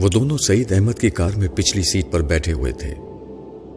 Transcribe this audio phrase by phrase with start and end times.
[0.00, 2.90] وہ دونوں سعید احمد کی کار میں پچھلی سیٹ پر بیٹھے ہوئے تھے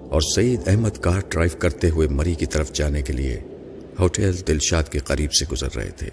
[0.10, 3.40] اور سعید احمد کار ڈرائیو کرتے ہوئے مری کی طرف جانے کے لیے
[4.00, 6.10] ہوٹل دلشاد کے قریب سے گزر رہے تھے۔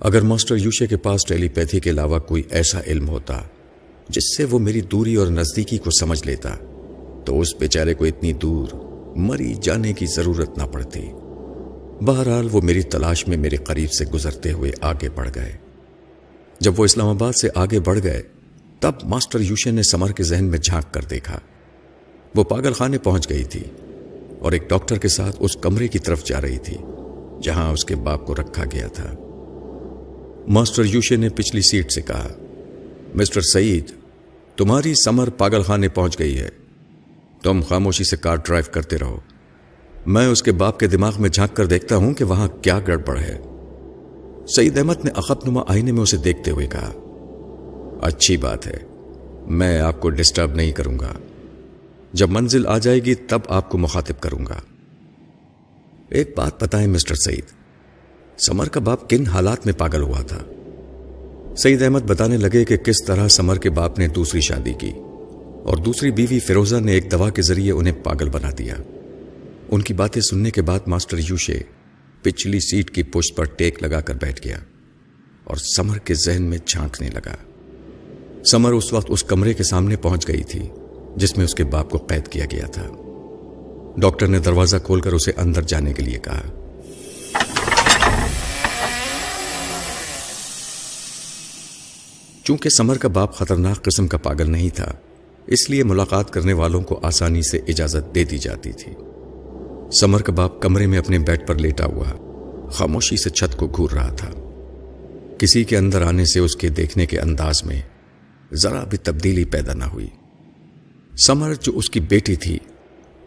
[0.00, 3.42] اگر ماسٹر یوشے کے پاس ٹیلی پیتھی کے علاوہ کوئی ایسا علم ہوتا
[4.08, 6.54] جس سے وہ میری دوری اور نزدیکی کو سمجھ لیتا،
[7.24, 8.68] تو اس بیچارے کو اتنی دور
[9.16, 11.08] مری جانے کی ضرورت نہ پڑتی۔
[12.04, 15.52] بہرحال وہ میری تلاش میں میرے قریب سے گزرتے ہوئے آگے بڑھ گئے۔
[16.60, 18.22] جب وہ اسلام آباد سے آگے بڑھ گئے
[18.82, 21.38] تب ماسٹر یوشے نے سمر کے ذہن میں جھانک کر دیکھا۔
[22.34, 23.62] وہ پاگل خانے پہنچ گئی تھی
[24.38, 26.76] اور ایک ڈاکٹر کے ساتھ اس کمرے کی طرف جا رہی تھی
[27.42, 29.14] جہاں اس کے باپ کو رکھا گیا تھا۔
[30.48, 32.28] ماسٹر یوشے نے پچھلی سیٹ سے کہا،
[33.14, 33.84] مسٹر سعید،
[34.56, 36.48] تمہاری سمر پاگل خانے پہنچ گئی ہے۔
[37.42, 39.18] تم خاموشی سے کار ڈرائیو کرتے رہو۔
[40.06, 43.18] میں اس کے باپ کے دماغ میں جھانک کر دیکھتا ہوں کہ وہاں کیا گڑبڑ
[43.18, 43.38] ہے۔
[44.56, 46.92] سعید احمد نے اخب نما آئینے میں اسے دیکھتے ہوئے کہا
[48.02, 48.76] اچھی بات ہے۔
[49.46, 51.12] میں آپ کو ڈسٹرب نہیں کروں گا۔
[52.12, 54.60] جب منزل آ جائے گی تب آپ کو مخاطب کروں گا۔
[56.08, 57.44] ایک بات بتائیں مسٹر سعید،
[58.38, 60.38] سمر کا باپ کن حالات میں پاگل ہوا تھا؟
[61.58, 64.90] سعید احمد بتانے لگے کہ کس طرح سمر کے باپ نے دوسری شادی کی
[65.62, 68.74] اور دوسری بیوی فیروزہ نے ایک دوا کے ذریعے انہیں پاگل بنا دیا۔
[69.70, 71.60] ان کی باتیں سننے کے بعد ماسٹر یوشے
[72.22, 74.58] پچھلی سیٹ کی پشت پر ٹیک لگا کر بیٹھ گیا
[75.44, 77.34] اور سمر کے ذہن میں جھانکنے لگا۔
[78.46, 80.68] سمر اس وقت اس کمرے کے سامنے پہنچ گئی تھی،
[81.16, 82.88] جس میں اس کے باپ کو قید کیا گیا تھا۔
[83.96, 86.40] ڈاکٹر نے دروازہ کھول کر اسے اندر جانے کے لیے کہا۔
[92.44, 94.92] چونکہ سمر کا باپ خطرناک قسم کا پاگل نہیں تھا،
[95.46, 98.92] اس لیے ملاقات کرنے والوں کو آسانی سے اجازت دے دی جاتی تھی۔
[99.92, 102.12] سمر کا باپ کمرے میں اپنے بیڈ پر لیٹا ہوا،
[102.70, 104.30] خاموشی سے چھت کو گور رہا تھا۔
[105.38, 107.82] کسی کے اندر آنے سے اس کے دیکھنے کے انداز میں
[108.52, 110.06] ذرا بھی تبدیلی پیدا نہ ہوئی۔
[111.18, 112.58] سمر جو اس کی بیٹی تھی،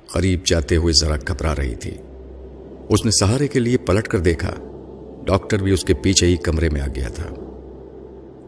[0.08, 1.92] قریب جاتے ہوئے ذرا گھبرا رہی تھی۔
[2.90, 4.54] اس نے سہارے کے لیے پلٹ کر دیکھا،
[5.26, 7.30] ڈاکٹر بھی اس کے پیچھے ہی کمرے میں آ گیا تھا۔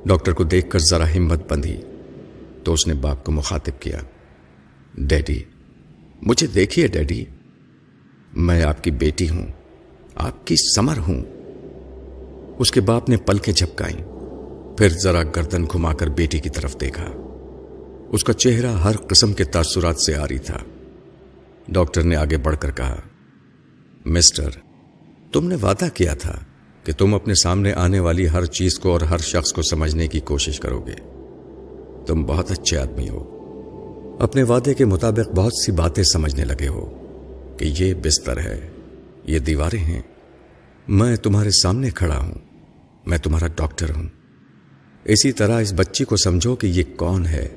[0.05, 1.77] ڈاکٹر کو دیکھ کر ذرا ہمت بندھی،
[2.63, 3.99] تو اس نے باپ کو مخاطب کیا۔
[4.97, 5.43] ڈیڈی،
[6.21, 7.25] مجھے دیکھیے ڈیڈی،
[8.33, 9.45] میں آپ کی بیٹی ہوں،
[10.15, 11.23] آپ کی سمر ہوں۔
[12.59, 14.16] اس کے باپ نے پل کے جھپکائیں۔
[14.77, 17.05] پھر ذرا گردن گھما کر بیٹی کی طرف دیکھا۔
[18.09, 20.57] اس کا چہرہ ہر قسم کے تاثرات سے آ رہی تھا۔
[21.67, 22.95] ڈاکٹر نے آگے بڑھ کر کہا،
[24.05, 24.49] مسٹر،
[25.31, 26.39] تم نے وعدہ کیا تھا
[26.83, 30.19] کہ تم اپنے سامنے آنے والی ہر چیز کو اور ہر شخص کو سمجھنے کی
[30.19, 30.95] کوشش کرو گے۔
[32.05, 33.33] تم بہت اچھے آدمی ہو۔
[34.19, 37.07] اپنے وعدے کے مطابق بہت سی باتیں سمجھنے لگے ہو
[37.57, 38.69] کہ یہ بستر ہے،
[39.23, 40.01] یہ دیواریں ہیں۔
[40.87, 42.35] میں تمہارے سامنے کھڑا ہوں،
[43.05, 44.16] میں تمہارا ڈاکٹر ہوں۔
[45.07, 47.47] اسی طرح اس بچی کو سمجھو کہ یہ کون ہے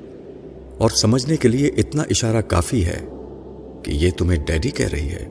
[0.77, 2.99] اور سمجھنے کے لیے اتنا اشارہ کافی ہے
[3.83, 5.27] کہ یہ تمہیں ڈیڈی کہہ رہی ہے۔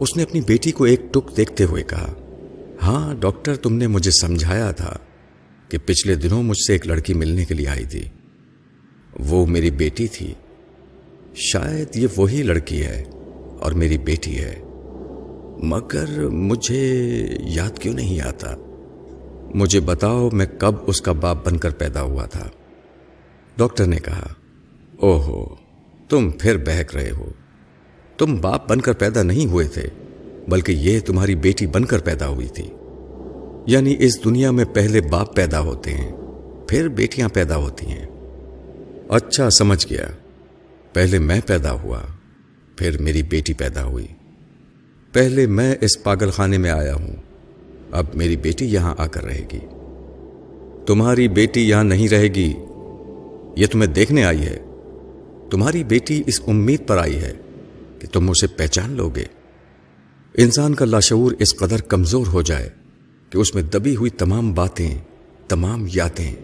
[0.00, 2.14] اس نے اپنی بیٹی کو ایک ٹک دیکھتے ہوئے کہا
[2.82, 4.96] ہاں ڈاکٹر، تم نے مجھے سمجھایا تھا
[5.68, 8.04] کہ پچھلے دنوں مجھ سے ایک لڑکی ملنے کے لیے آئی تھی۔
[9.20, 10.34] وہ میری بیٹی تھی۔
[11.34, 13.04] شاید یہ وہی لڑکی ہے
[13.60, 14.62] اور میری بیٹی ہے۔
[15.62, 18.56] مگر مجھے یاد کیوں نہیں آتا؟
[19.54, 22.48] مجھے بتاؤ میں کب اس کا باپ بن کر پیدا ہوا تھا۔
[23.56, 24.26] ڈاکٹر نے کہا
[24.96, 25.54] او ہو
[26.08, 27.30] تم پھر بہک رہے ہو۔
[28.18, 29.88] تم باپ بن کر پیدا نہیں ہوئے تھے،
[30.48, 32.70] بلکہ یہ تمہاری بیٹی بن کر پیدا ہوئی تھی۔
[33.66, 36.12] یعنی اس دنیا میں پہلے باپ پیدا ہوتے ہیں،
[36.68, 38.06] پھر بیٹیاں پیدا ہوتی ہیں۔
[39.08, 40.06] اچھا سمجھ گیا۔
[40.92, 42.02] پہلے میں پیدا ہوا،
[42.76, 44.06] پھر میری بیٹی پیدا ہوئی۔
[45.12, 47.27] پہلے میں اس پاگل خانے میں آیا ہوں۔
[47.92, 49.58] اب میری بیٹی یہاں آ کر رہے گی۔
[50.86, 52.54] تمہاری بیٹی یہاں نہیں رہے گی،
[53.56, 54.58] یہ تمہیں دیکھنے آئی ہے۔
[55.50, 57.32] تمہاری بیٹی اس امید پر آئی ہے
[57.98, 59.24] کہ تم اسے پہچان لو گے۔
[60.36, 62.68] انسان کا لاشعور اس قدر کمزور ہو جائے
[63.30, 64.98] کہ اس میں دبی ہوئی تمام باتیں،
[65.48, 66.34] تمام یادیں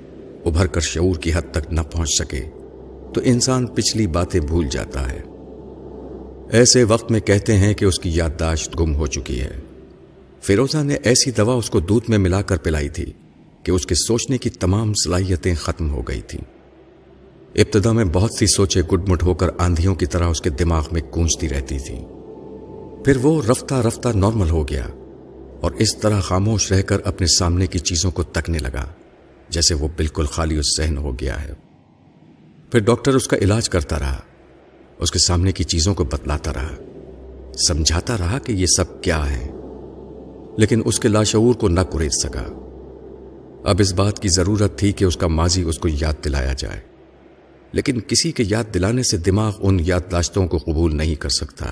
[0.44, 2.40] ابھر کر شعور کی حد تک نہ پہنچ سکے،
[3.14, 5.20] تو انسان پچھلی باتیں بھول جاتا ہے۔
[6.50, 9.50] ایسے وقت میں کہتے ہیں کہ اس کی یادداشت گم ہو چکی ہے۔
[10.46, 13.12] فیروزہ نے ایسی دوا اس کو دودھ میں ملا کر پلائی تھی
[13.62, 16.40] کہ اس کے سوچنے کی تمام صلاحیتیں ختم ہو گئی تھیں۔
[17.54, 20.86] ابتدا میں بہت سی سوچیں گڈ مٹ ہو کر آندھیوں کی طرح اس کے دماغ
[20.92, 22.06] میں گونجتی رہتی تھیں
[23.04, 24.86] پھر وہ رفتہ رفتہ نارمل ہو گیا
[25.60, 28.86] اور اس طرح خاموش رہ کر اپنے سامنے کی چیزوں کو تکنے لگا،
[29.48, 31.52] جیسے وہ بالکل خالی اس ذہن ہو گیا ہے۔
[32.70, 34.20] پھر ڈاکٹر اس کا علاج کرتا رہا،
[34.98, 36.74] اس کے سامنے کی چیزوں کو بتلاتا رہا،
[37.68, 39.53] سمجھاتا رہا کہ یہ سب کیا ہے۔
[40.56, 42.44] لیکن اس کے لاشعور کو نہ کریز سکا۔
[43.64, 46.80] اب اس بات کی ضرورت تھی کہ اس کا ماضی اس کو یاد دلایا جائے۔
[47.72, 51.66] لیکن کسی کے یاد دلانے سے دماغ ان یادداشتوں کو قبول نہیں کر سکتا،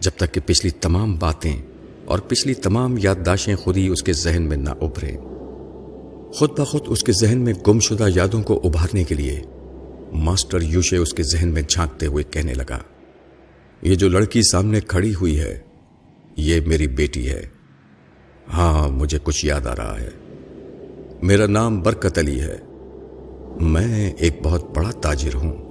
[0.00, 1.56] جب تک کہ پچھلی تمام باتیں
[2.04, 5.16] اور پچھلی تمام یادداشتیں خود ہی اس کے ذہن میں نہ ابھرے
[6.34, 9.42] خود بخود اس کے ذہن میں گم شدہ یادوں کو ابھارنے کے لیے
[10.12, 12.78] ماسٹر یوشے اس کے ذہن میں جھانکتے ہوئے کہنے لگا،
[13.82, 15.58] یہ جو لڑکی سامنے کھڑی ہوئی ہے،
[16.36, 17.59] یہ میری بیٹی ہے۔
[18.52, 20.08] ہاں مجھے کچھ یاد آ رہا ہے۔
[21.22, 22.56] میرا نام برکت علی ہے۔
[23.60, 25.70] میں ایک بہت بڑا تاجر ہوں۔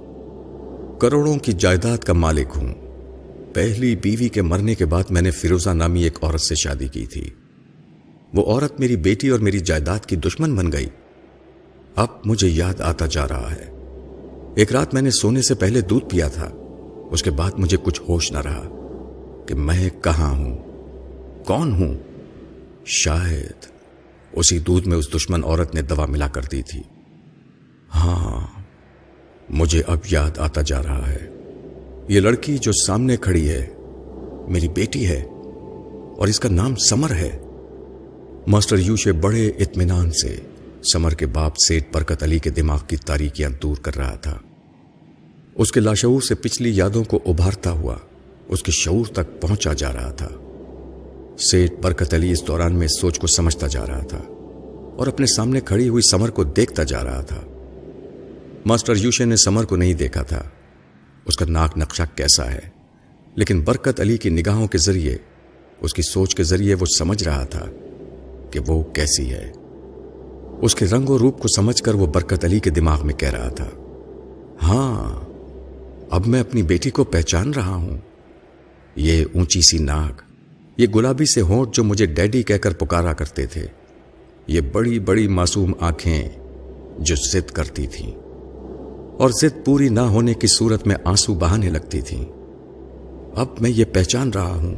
[0.98, 2.74] کروڑوں کی جائیداد کا مالک ہوں۔
[3.54, 7.06] پہلی بیوی کے مرنے کے بعد میں نے فیروزہ نامی ایک عورت سے شادی کی
[7.06, 7.30] تھی۔
[8.34, 10.86] وہ عورت میری بیٹی اور میری جائیداد کی دشمن بن گئی۔
[11.96, 13.70] اب مجھے یاد آتا جا رہا ہے۔
[14.54, 16.50] ایک رات میں نے سونے سے پہلے دودھ پیا تھا۔
[17.10, 18.68] اس کے بعد مجھے کچھ ہوش نہ رہا
[19.46, 20.58] کہ میں کہاں ہوں؟
[21.44, 21.94] کون ہوں؟
[22.84, 23.66] شاید
[24.32, 26.82] اسی دودھ میں اس دشمن عورت نے دوا ملا کر دی تھی۔
[27.94, 28.46] ہاں
[29.50, 31.28] مجھے اب یاد آتا جا رہا ہے۔
[32.08, 33.66] یہ لڑکی جو سامنے کھڑی ہے،
[34.48, 35.24] میری بیٹی ہے
[36.16, 37.38] اور اس کا نام سمر ہے۔
[38.46, 40.36] ماسٹر یوشے بڑے اطمینان سے
[40.92, 44.38] سمر کے باپ سیٹ برکت علی کے دماغ کی تاریکیاں دور کر رہا تھا۔
[45.54, 47.96] اس کے لاشعور سے پچھلی یادوں کو ابھارتا ہوا
[48.48, 50.28] اس کے شعور تک پہنچا جا رہا تھا۔
[51.40, 54.18] سیٹ برکت علی اس دوران میں سوچ کو سمجھتا جا رہا تھا
[54.96, 57.40] اور اپنے سامنے کھڑی ہوئی سمر کو دیکھتا جا رہا تھا۔
[58.66, 60.42] ماسٹر یوشے نے سمر کو نہیں دیکھا تھا۔
[61.24, 62.60] اس کا ناک نقشہ کیسا ہے؟
[63.34, 65.16] لیکن برکت علی کی نگاہوں کے ذریعے،
[65.80, 67.66] اس کی سوچ کے ذریعے وہ سمجھ رہا تھا
[68.50, 69.52] کہ وہ کیسی ہے۔
[70.62, 73.30] اس کے رنگ و روپ کو سمجھ کر وہ برکت علی کے دماغ میں کہہ
[73.30, 73.68] رہا تھا
[74.62, 75.20] ہاں
[76.10, 77.98] اب میں اپنی بیٹی کو پہچان رہا ہوں۔
[78.96, 80.29] یہ اونچی سی ناک
[80.80, 83.66] یہ گلابی سے ہونٹ جو مجھے ڈیڈی کہہ کر پکارا کرتے تھے۔
[84.46, 86.28] یہ بڑی بڑی معصوم آنکھیں
[86.98, 88.12] جو ضد کرتی تھیں۔
[89.18, 92.24] اور ضد پوری نہ ہونے کی صورت میں آنسو بہانے لگتی تھیں۔
[93.36, 94.74] اب میں یہ پہچان رہا ہوں۔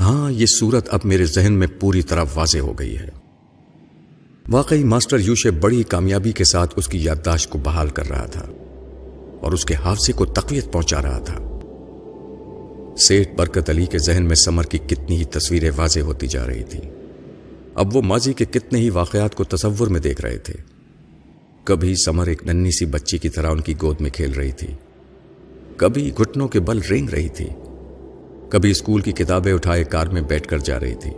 [0.00, 3.08] ہاں یہ صورت اب میرے ذہن میں پوری طرح واضح ہو گئی ہے۔
[4.48, 8.46] واقعی ماسٹر یوشے بڑی کامیابی کے ساتھ اس کی یادداشت کو بحال کر رہا تھا
[9.40, 11.51] اور اس کے حادثے کو تقویت پہنچا رہا تھا۔
[12.96, 16.62] سیٹ برکت علی کے ذہن میں سمر کی کتنی ہی تصویریں واضح ہوتی جا رہی
[16.62, 16.80] تھی
[17.74, 20.54] اب وہ ماضی کے کتنے ہی واقعات کو تصور میں دیکھ رہے تھے۔
[21.64, 24.68] کبھی سمر ایک ننی سی بچی کی طرح ان کی گود میں کھیل رہی تھی۔
[25.76, 27.48] کبھی گھٹنوں کے بل رینگ رہی تھی۔
[28.48, 31.10] کبھی اسکول کی کتابیں اٹھائے کار میں بیٹھ کر جا رہی تھی۔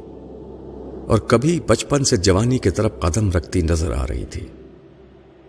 [1.07, 4.47] اور کبھی بچپن سے جوانی کی طرف قدم رکھتی نظر آ رہی تھی۔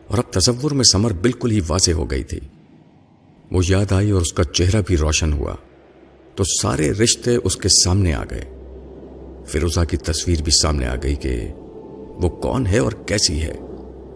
[0.08, 2.40] اور اب تصور میں سمر بالکل ہی واضح ہو گئی تھی۔
[3.52, 5.56] وہ یاد آئی اور اس کا چہرہ بھی روشن ہوا۔
[6.36, 8.44] تو سارے رشتے اس کے سامنے آ گئے۔
[9.46, 11.52] فیروزہ کی تصویر بھی سامنے آ گئی کہ
[12.16, 13.54] وہ کون ہے اور کیسی ہے،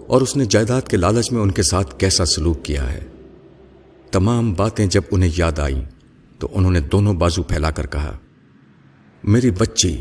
[0.08, 3.00] اور اس نے جائیداد کے لالچ میں ان کے ساتھ کیسا سلوک کیا ہے۔
[4.12, 5.82] تمام باتیں جب انہیں یاد آئیں
[6.40, 8.18] تو انہوں نے دونوں بازو پھیلا کر کہا،
[9.24, 9.96] میری بچی،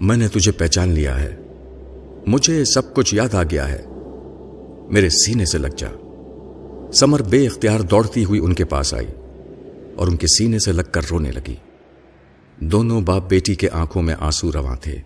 [0.00, 1.36] میں نے تجھے پہچان لیا ہے۔
[2.26, 3.82] مجھے سب کچھ یاد آ گیا ہے۔
[4.90, 5.88] میرے سینے سے لگ جا۔
[6.92, 9.06] سمر بے اختیار دوڑتی ہوئی ان کے پاس آئی۔
[9.96, 11.56] اور ان کے سینے سے لگ کر رونے لگی۔
[12.56, 14.96] دونوں باپ بیٹی کے آنکھوں میں آنسو رواں تھے۔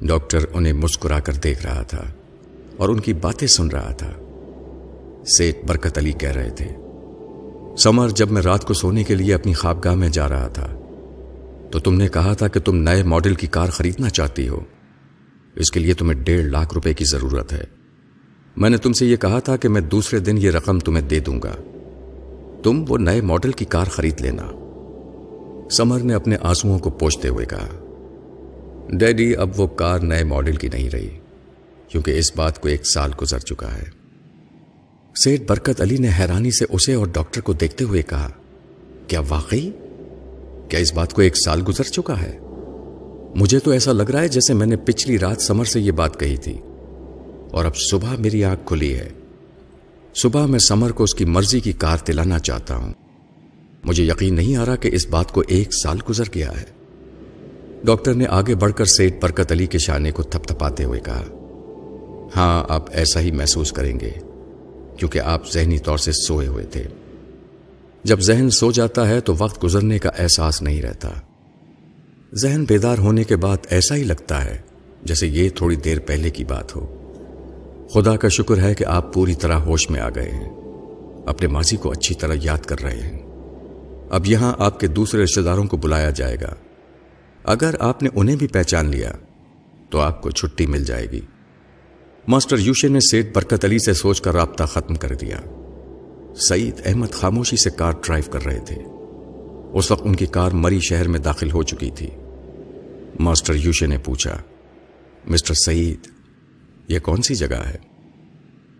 [0.00, 2.02] ڈاکٹر انہیں مسکرا کر دیکھ رہا تھا
[2.76, 4.12] اور ان کی باتیں سن رہا تھا۔
[5.26, 6.66] سیٹ برکت علی کہہ رہے تھے،
[7.76, 10.66] سمر، جب میں رات کو سونے کے لیے اپنی خوابگاہ میں جا رہا تھا،
[11.70, 14.60] تو تم نے کہا تھا کہ تم نئے ماڈل کی کار خریدنا چاہتی ہو۔
[15.54, 17.64] اس کے لیے تمہیں ڈیڑھ لاکھ روپے کی ضرورت ہے۔
[18.56, 21.20] میں نے تم سے یہ کہا تھا کہ میں دوسرے دن یہ رقم تمہیں دے
[21.20, 21.54] دوں گا۔
[22.64, 24.42] تم وہ نئے ماڈل کی کار خرید لینا۔
[25.70, 27.68] سمر نے اپنے آنسوؤں کو پوچھتے ہوئے کہا،
[28.88, 31.08] ڈیڈی، اب وہ کار نئے ماڈل کی نہیں رہی،
[31.88, 33.82] کیونکہ اس بات کو ایک سال گزر چکا ہے۔
[35.16, 38.30] سیٹ برکت علی نے حیرانی سے اسے اور ڈاکٹر کو دیکھتے ہوئے کہا،
[39.06, 39.70] کیا واقعی؟
[40.68, 42.38] کیا اس بات کو ایک سال گزر چکا ہے؟
[43.34, 46.20] مجھے تو ایسا لگ رہا ہے جیسے میں نے پچھلی رات سمر سے یہ بات
[46.20, 46.56] کہی تھی۔
[47.50, 49.08] اور اب صبح میری آنکھ کھلی ہے۔
[50.14, 52.92] صبح میں سمر کو اس کی مرضی کی کار دلانا چاہتا ہوں۔
[53.84, 56.64] مجھے یقین نہیں آ رہا کہ اس بات کو ایک سال گزر گیا ہے۔
[57.84, 61.22] ڈاکٹر نے آگے بڑھ کر سیٹ برکت علی کے شانے کو تھپ تھپاتے ہوئے کہا
[62.36, 64.10] ہاں آپ ایسا ہی محسوس کریں گے،
[64.98, 66.84] کیونکہ آپ ذہنی طور سے سوئے ہوئے تھے۔
[68.04, 71.10] جب ذہن سو جاتا ہے تو وقت گزرنے کا احساس نہیں رہتا۔
[72.34, 74.58] ذہن بیدار ہونے کے بعد ایسا ہی لگتا ہے
[75.04, 77.03] جیسے یہ تھوڑی دیر پہلے کی بات ہو۔
[77.94, 80.50] خدا کا شکر ہے کہ آپ پوری طرح ہوش میں آ گئے ہیں۔
[81.26, 83.18] اپنے ماضی کو اچھی طرح یاد کر رہے ہیں۔
[84.10, 86.54] اب یہاں آپ کے دوسرے رشتے داروں کو بلایا جائے گا۔
[87.44, 89.12] اگر آپ نے انہیں بھی پہچان لیا،
[89.90, 91.20] تو آپ کو چھٹی مل جائے گی۔
[92.28, 95.40] ماسٹر یوشے نے سیٹ برکت علی سے سوچ کر رابطہ ختم کر دیا۔
[96.48, 98.76] سعید احمد خاموشی سے کار ڈرائیو کر رہے تھے۔
[99.72, 102.10] اس وقت ان کی کار مری شہر میں داخل ہو چکی تھی۔
[103.18, 104.42] ماسٹر یوشے نے پوچھا،
[105.26, 106.13] مسٹر سعید
[106.88, 107.76] یہ کون سی جگہ ہے؟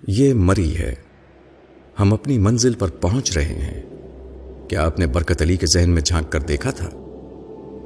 [0.08, 0.94] یہ مری ہے۔
[2.00, 3.82] ہم اپنی منزل پر پہنچ رہے ہیں۔
[4.68, 6.90] کیا آپ نے برکت علی کے ذہن میں جھانک کر دیکھا تھا؟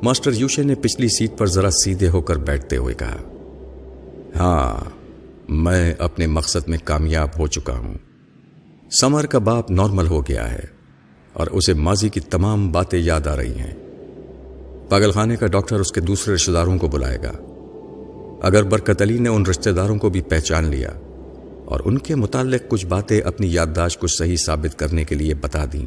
[0.02, 3.16] ماسٹر یوشے نے پچھلی سیٹ پر ذرا سیدھے ہو کر بیٹھتے ہوئے کہا
[4.36, 4.90] ہاں
[5.48, 7.94] میں اپنے مقصد میں کامیاب ہو چکا ہوں۔
[9.00, 10.64] سمر کا باپ نارمل ہو گیا ہے
[11.32, 13.74] اور اسے ماضی کی تمام باتیں یاد آ رہی ہیں۔
[14.88, 17.47] پاگل خانے کا ڈاکٹر اس کے دوسرے رشتے داروں کو بلائے گا۔
[18.42, 20.90] اگر برکت علی نے ان رشتے داروں کو بھی پہچان لیا
[21.64, 25.64] اور ان کے متعلق کچھ باتیں اپنی یادداشت کو صحیح ثابت کرنے کے لیے بتا
[25.72, 25.86] دیں،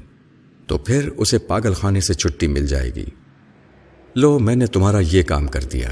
[0.68, 3.06] تو پھر اسے پاگل خانے سے چھٹی مل جائے گی۔
[4.16, 5.90] لو، میں نے تمہارا یہ کام کر دیا۔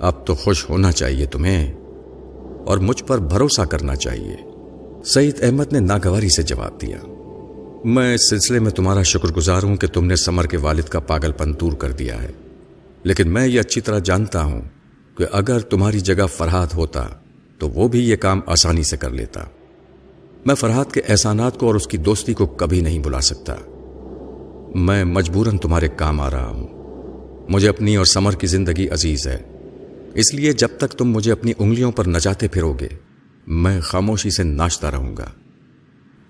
[0.00, 1.72] اب تو خوش ہونا چاہیے تمہیں
[2.64, 4.36] اور مجھ پر بھروسہ کرنا چاہیے۔
[5.04, 6.98] سعید احمد نے ناگواری سے جواب دیا۔
[7.84, 11.00] میں اس سلسلے میں تمہارا شکر گزار ہوں کہ تم نے سمر کے والد کا
[11.00, 12.32] پاگل پن دور کر دیا ہے،
[13.02, 14.62] لیکن میں یہ اچھی طرح جانتا ہوں
[15.18, 17.06] کہ اگر تمہاری جگہ فرحات ہوتا
[17.58, 19.40] تو وہ بھی یہ کام آسانی سے کر لیتا۔
[20.46, 23.54] میں فرحات کے احسانات کو اور اس کی دوستی کو کبھی نہیں بلا سکتا۔
[24.74, 26.66] میں مجبوراً تمہارے کام آ رہا ہوں۔
[27.48, 29.42] مجھے اپنی اور سمر کی زندگی عزیز ہے۔
[30.14, 32.88] اس لیے جب تک تم مجھے اپنی انگلیوں پر نچاتے پھرو گے،
[33.46, 35.26] میں خاموشی سے ناچتا رہوں گا۔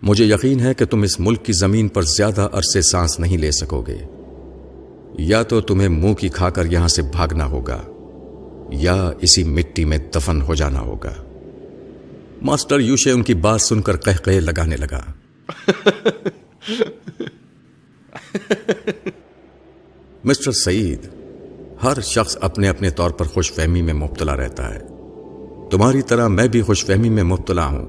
[0.03, 3.51] مجھے یقین ہے کہ تم اس ملک کی زمین پر زیادہ عرصے سانس نہیں لے
[3.51, 3.99] سکو گے۔
[5.19, 7.83] یا تو تمہیں منہ کی کھا کر یہاں سے بھاگنا ہوگا۔
[8.71, 11.15] یا اسی مٹی میں دفن ہو جانا ہوگا۔
[12.43, 15.03] ماسٹر یوشے ان کی بات سن کر کہ لگانے لگا۔
[20.25, 21.09] مسٹر سعید،
[21.83, 24.81] ہر شخص اپنے اپنے طور پر خوش فہمی میں مبتلا رہتا ہے۔
[25.71, 27.87] تمہاری طرح میں بھی خوش فہمی میں مبتلا ہوں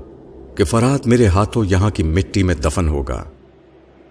[0.57, 3.23] کہ فرات میرے ہاتھوں یہاں کی مٹی میں دفن ہوگا۔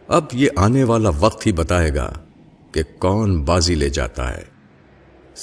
[0.09, 2.13] اب یہ آنے والا وقت ہی بتائے گا
[2.73, 4.43] کہ کون بازی لے جاتا ہے۔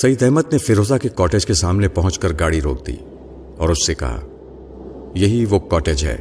[0.01, 2.95] سعید احمد نے فیروزہ کے کاٹیج کے سامنے پہنچ کر گاڑی روک دی
[3.57, 4.19] اور اس سے کہا،
[5.15, 6.17] یہی وہ کاٹیج ہے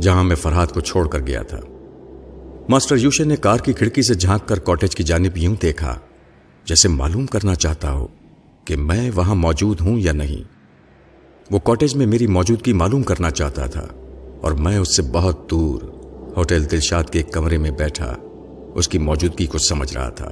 [0.00, 1.58] جہاں میں فرحات کو چھوڑ کر گیا تھا۔
[2.68, 5.98] ماسٹر یوشے نے کار کی کھڑکی سے جھانک کر کاٹیج کی جانب یوں دیکھا،
[6.64, 8.06] جیسے معلوم کرنا چاہتا ہو
[8.64, 10.42] کہ میں وہاں موجود ہوں یا نہیں۔
[11.50, 13.86] وہ کاٹیج میں میری موجودگی معلوم کرنا چاہتا تھا
[14.40, 15.82] اور میں اس سے بہت دور
[16.36, 18.14] ہوٹل دلشاد کے ایک کمرے میں بیٹھا،
[18.74, 20.30] اس کی موجودگی کو سمجھ رہا تھا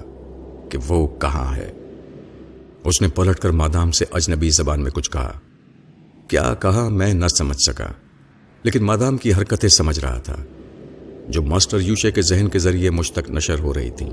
[0.69, 1.71] کہ وہ کہاں ہے۔
[2.85, 5.33] اس نے پلٹ کر مادام سے اجنبی زبان میں کچھ کہا،
[6.29, 7.93] کیا کہا میں نہ سمجھ سکا،
[8.63, 10.37] لیکن مادام کی حرکتیں سمجھ رہا تھا۔
[11.29, 14.07] جو ماسٹر یوشے کے ذہن کے ذریعے مجھ تک نشر ہو رہی تھی۔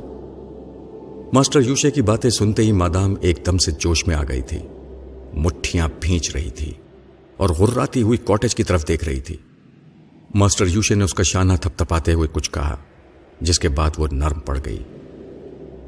[1.33, 4.59] ماسٹر یوشے کی باتیں سنتے ہی مادام ایک دم سے جوش میں آ گئی تھی۔
[5.33, 6.71] مٹھیاں بھینچ رہی تھی
[7.37, 9.37] اور غراتی ہوئی کاٹیج کی طرف دیکھ رہی تھی۔
[10.35, 12.75] ماسٹر یوشے نے اس کا شانہ تھپ تھپاتے ہوئے کچھ کہا،
[13.41, 14.83] جس کے بعد وہ نرم پڑ گئی۔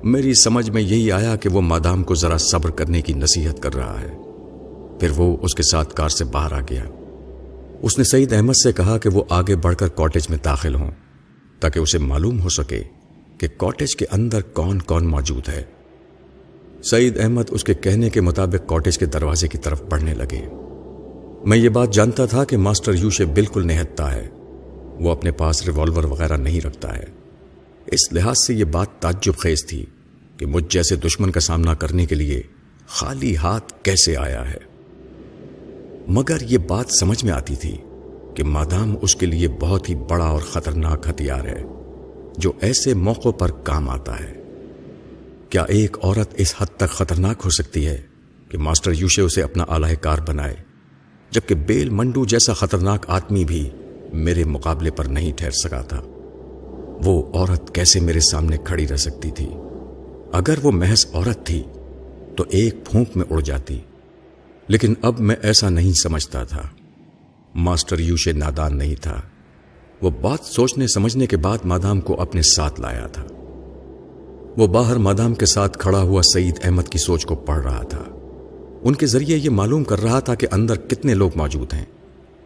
[0.03, 3.75] میری سمجھ میں یہی آیا کہ وہ مادام کو ذرا صبر کرنے کی نصیحت کر
[3.75, 4.15] رہا ہے۔
[4.99, 6.83] پھر وہ اس کے ساتھ کار سے باہر آ گیا۔
[7.81, 10.91] اس نے سعید احمد سے کہا کہ وہ آگے بڑھ کر کاٹیج میں داخل ہوں
[11.59, 12.83] تاکہ اسے معلوم ہو سکے
[13.37, 15.63] کہ کاٹیج کے اندر کون کون موجود ہے۔
[16.83, 20.47] سعید احمد اس کے کہنے کے مطابق کاٹیج کے دروازے کی طرف بڑھنے لگے۔
[21.45, 24.27] میں یہ بات جانتا تھا کہ ماسٹر یوشے بالکل نہتا ہے۔
[24.99, 27.18] وہ اپنے پاس ریوالور وغیرہ نہیں رکھتا ہے۔
[27.91, 29.85] اس لحاظ سے یہ بات تعجب خیز تھی
[30.37, 32.43] کہ مجھ جیسے دشمن کا سامنا کرنے کے لیے
[32.87, 34.57] خالی ہاتھ کیسے آیا ہے۔
[36.07, 37.77] مگر یہ بات سمجھ میں آتی تھی
[38.35, 41.63] کہ مادام اس کے لیے بہت ہی بڑا اور خطرناک ہتھیار ہے
[42.37, 44.33] جو ایسے موقعوں پر کام آتا ہے۔
[45.49, 48.01] کیا ایک عورت اس حد تک خطرناک ہو سکتی ہے
[48.49, 50.55] کہ ماسٹر یوشے اسے اپنا آلہ کار بنائے،
[51.31, 53.69] جبکہ بیل منڈو جیسا خطرناک آدمی بھی
[54.13, 56.01] میرے مقابلے پر نہیں ٹھہر سکا تھا؟
[57.05, 59.47] وہ عورت کیسے میرے سامنے کھڑی رہ سکتی تھی؟
[60.31, 61.63] اگر وہ محض عورت تھی،
[62.35, 63.79] تو ایک پھونک میں اڑ جاتی۔
[64.67, 66.61] لیکن اب میں ایسا نہیں سمجھتا تھا۔
[67.55, 69.21] ماسٹر یوشے نادان نہیں تھا۔
[70.01, 73.23] وہ بات سوچنے سمجھنے کے بعد مادام کو اپنے ساتھ لایا تھا۔
[74.57, 78.03] وہ باہر مادام کے ساتھ کھڑا ہوا سعید احمد کی سوچ کو پڑھ رہا تھا۔
[78.83, 81.85] ان کے ذریعے یہ معلوم کر رہا تھا کہ اندر کتنے لوگ موجود ہیں۔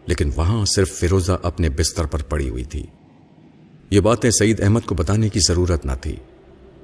[0.06, 2.86] لیکن وہاں صرف فیروزہ اپنے بستر پر پڑی ہوئی تھی۔
[3.90, 6.16] یہ باتیں سعید احمد کو بتانے کی ضرورت نہ تھی۔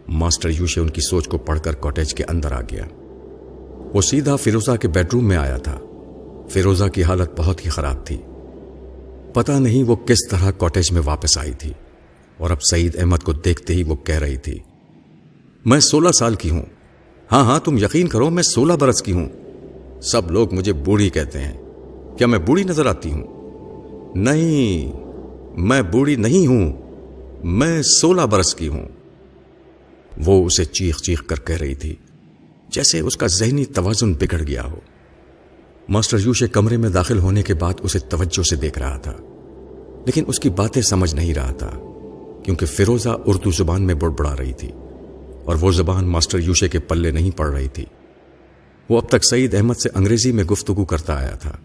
[0.08, 2.84] ماسٹر یوشے ان کی سوچ کو پڑھ کر کاٹیج کے اندر آ گیا۔
[3.94, 5.78] وہ سیدھا فیروزہ کے بیڈ روم میں آیا تھا۔
[6.50, 8.16] فیروزہ کی حالت بہت ہی خراب تھی۔
[9.32, 11.72] پتا نہیں وہ کس طرح کاٹیج میں واپس آئی تھی۔
[12.38, 14.58] اور اب سعید احمد کو دیکھتے ہی وہ کہہ رہی تھی،
[15.64, 16.62] میں سولہ سال کی ہوں۔
[17.32, 19.28] ہاں ہاں تم یقین کرو، میں سولہ برس کی ہوں۔
[20.02, 21.62] سب لوگ مجھے بوڑھی کہتے ہیں۔
[22.18, 23.22] کیا میں بوڑھی نظر آتی ہوں؟
[24.14, 24.92] نہیں،
[25.60, 26.89] میں بوڑھی نہیں ہوں۔
[27.44, 28.88] میں سولہ برس کی ہوں۔
[30.26, 31.94] وہ اسے چیخ چیخ کر کہہ رہی تھی،
[32.68, 34.80] جیسے اس کا ذہنی توازن بگڑ گیا ہو۔
[35.88, 39.16] ماسٹر یوشے کمرے میں داخل ہونے کے بعد اسے توجہ سے دیکھ رہا تھا،
[40.06, 41.70] لیکن اس کی باتیں سمجھ نہیں رہا تھا،
[42.44, 44.70] کیونکہ فیروزہ اردو زبان میں بڑبڑا رہی تھی
[45.44, 47.84] اور وہ زبان ماسٹر یوشے کے پلے نہیں پڑ رہی تھی۔
[48.88, 51.56] وہ اب تک سعید احمد سے انگریزی میں گفتگو کرتا آیا تھا۔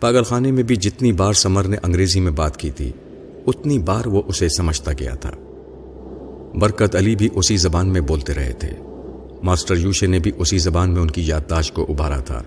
[0.00, 2.92] پاگل خانے میں بھی جتنی بار سمر نے انگریزی میں بات کی تھی
[3.46, 5.30] اتنی بار وہ اسے سمجھتا گیا تھا۔
[6.54, 8.70] برکت علی بھی اسی زبان میں بولتے رہے تھے۔
[9.42, 12.42] ماسٹر یوشے نے بھی اسی زبان میں ان کی یادداشت کو ابھارا تھا۔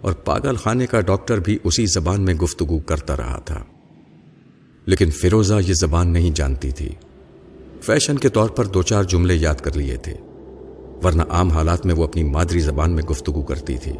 [0.00, 3.64] اور پاگل خانے کا ڈاکٹر بھی اسی زبان میں گفتگو کرتا رہا تھا۔
[4.86, 6.88] لیکن فیروزہ یہ زبان نہیں جانتی تھی۔
[7.82, 10.14] فیشن کے طور پر دو چار جملے یاد کر لیے تھے۔
[11.04, 13.92] ورنہ عام حالات میں وہ اپنی مادری زبان میں گفتگو کرتی تھی۔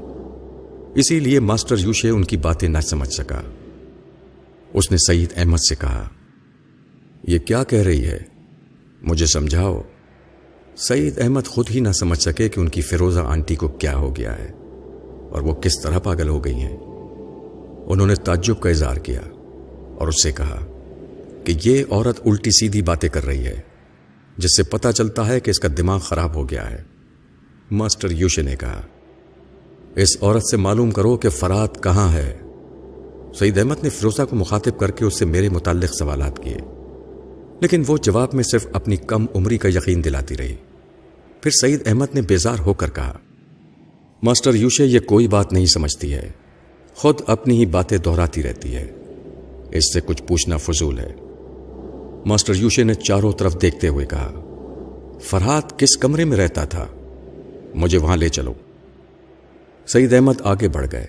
[0.95, 3.41] اسی لیے ماسٹر یوشے ان کی باتیں نہ سمجھ سکا۔
[4.75, 6.09] اس نے سعید احمد سے کہا
[7.27, 8.19] یہ کیا کہہ رہی ہے؟
[9.03, 9.83] مجھے سمجھاؤ۔
[10.77, 14.17] سعید احمد خود ہی نہ سمجھ سکے کہ ان کی فیروزہ آنٹی کو کیا ہو
[14.17, 14.53] گیا ہے
[15.31, 16.77] اور وہ کس طرح پاگل ہو گئی ہیں۔
[17.87, 19.21] انہوں نے تعجب کا اظہار کیا
[19.99, 20.67] اور اس سے کہا
[21.45, 23.61] کہ یہ عورت الٹی سیدھی باتیں کر رہی ہے،
[24.39, 26.83] جس سے پتا چلتا ہے کہ اس کا دماغ خراب ہو گیا ہے۔
[27.71, 28.83] ماسٹر یوشے نے کہا،
[29.95, 32.39] اس عورت سے معلوم کرو کہ فرات کہاں ہے۔
[33.39, 36.57] سعید احمد نے فروزہ کو مخاطب کر کے اس سے میرے متعلق سوالات کیے۔
[37.61, 40.57] لیکن وہ جواب میں صرف اپنی کم عمری کا یقین دلاتی رہی۔
[41.41, 43.19] پھر سعید احمد نے بیزار ہو کر کہا،
[44.23, 46.31] ماسٹر یوشے، یہ کوئی بات نہیں سمجھتی ہے۔
[46.95, 48.91] خود اپنی ہی باتیں دہراتی رہتی ہے۔
[49.71, 51.15] اس سے کچھ پوچھنا فضول ہے۔
[52.27, 54.33] ماسٹر یوشے نے چاروں طرف دیکھتے ہوئے کہا،
[55.23, 56.87] فرحات کس کمرے میں رہتا تھا؟
[57.75, 58.55] مجھے وہاں لے چلو۔
[59.87, 61.07] سعید احمد آگے بڑھ گئے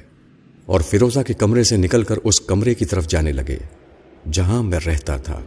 [0.65, 3.57] اور فیروزہ کے کمرے سے نکل کر اس کمرے کی طرف جانے لگے،
[4.31, 5.41] جہاں میں رہتا تھا۔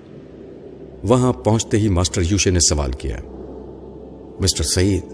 [1.03, 3.17] وہاں پہنچتے ہی ماسٹر یوشے نے سوال کیا،
[4.41, 5.05] مسٹر سعید،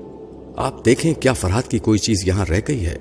[0.56, 2.96] آپ دیکھیں کیا فرحات کی کوئی چیز یہاں رہ گئی ہے؟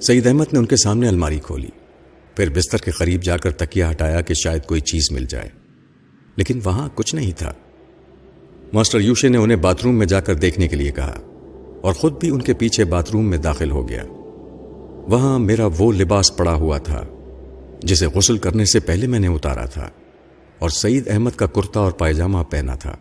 [0.00, 1.68] سعید احمد نے ان کے سامنے الماری کھولی،
[2.36, 5.48] پھر بستر کے قریب جا کر تکیا ہٹایا کہ شاید کوئی چیز مل جائے،
[6.36, 7.52] لیکن وہاں کچھ نہیں تھا۔
[8.72, 11.18] ماسٹر یوشے نے انہیں باتھ روم میں جا کر دیکھنے کے لیے کہا
[11.80, 14.02] اور خود بھی ان کے پیچھے باتھ روم میں داخل ہو گیا۔
[15.08, 17.04] وہاں میرا وہ لباس پڑا ہوا تھا،
[17.82, 19.90] جسے غسل کرنے سے پہلے میں نے اتارا تھا۔
[20.58, 22.96] اور سعید احمد کا کرتا اور پائجامہ پہنا تھا۔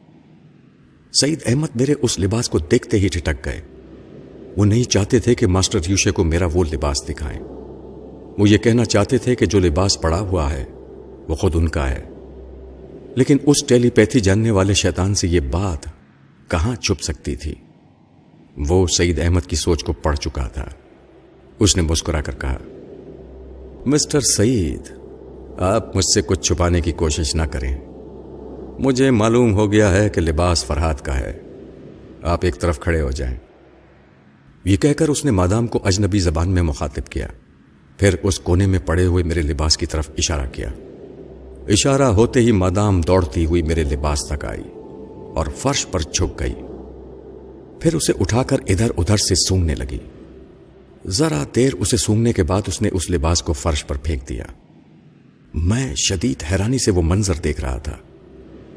[1.14, 3.62] سعید احمد میرے اس لباس کو دیکھتے ہی ٹھٹک گئے۔
[4.58, 7.40] وہ نہیں چاہتے تھے کہ ماسٹر یوشے کو میرا وہ لباس دکھائیں۔
[8.38, 10.66] وہ یہ کہنا چاہتے تھے کہ جو لباس پڑا ہوا ہے،
[11.28, 12.02] وہ خود ان کا ہے۔
[13.16, 15.86] لیکن اس ٹیلی پیتھی جاننے والے شیطان سے یہ بات
[16.52, 17.56] کہاں چھپ سکتی تھی؟
[18.58, 20.66] وہ سعید احمد کی سوچ کو پڑھ چکا تھا۔
[21.60, 22.58] اس نے مسکرا کر کہا،
[23.86, 25.03] مسٹر سعید
[25.58, 27.78] آپ مجھ سے کچھ چھپانے کی کوشش نہ کریں۔
[28.80, 31.40] مجھے معلوم ہو گیا ہے کہ لباس فرحات کا ہے۔
[32.22, 33.38] آپ ایک طرف کھڑے ہو جائیں۔
[34.64, 37.28] یہ کہہ کر اس نے مادام کو اجنبی زبان میں مخاطب کیا۔
[37.98, 40.70] پھر اس کونے میں پڑے ہوئے میرے لباس کی طرف اشارہ کیا۔
[41.70, 44.64] اشارہ ہوتے ہی مادام دوڑتی ہوئی میرے لباس تک آئی
[45.36, 46.54] اور فرش پر چھپ گئی۔
[47.80, 50.00] پھر اسے اٹھا کر ادھر ادھر سے سونگنے لگی۔
[51.08, 54.44] ذرا دیر اسے سونگنے کے بعد اس نے اس لباس کو فرش پر پھینک دیا۔
[55.54, 57.98] میں شدید حیرانی سے وہ منظر دیکھ رہا تھا۔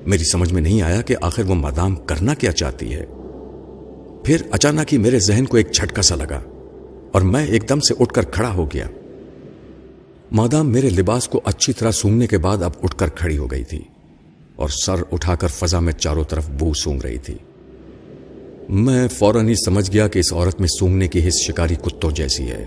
[0.07, 3.05] میری سمجھ میں نہیں آیا کہ آخر وہ مادام کرنا کیا چاہتی ہے۔
[4.25, 6.41] پھر اچانک ہی میرے ذہن کو ایک جھٹکا سا لگا
[7.13, 8.89] اور میں ایک دم سے اٹھ کر کھڑا ہو گیا۔
[10.33, 13.65] مادام میرے لباس کو اچھی طرح سونگنے کے بعد اب اٹھ کر کھڑی ہو گئی
[13.65, 13.83] تھی
[14.57, 17.35] اور سر اٹھا کر فضا میں چاروں طرف بو سونگ رہی تھی۔
[18.69, 22.51] میں فوراً ہی سمجھ گیا کہ اس عورت میں سونگنے کی حص شکاری کتوں جیسی
[22.51, 22.65] ہے۔